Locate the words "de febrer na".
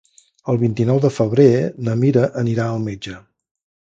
1.03-1.95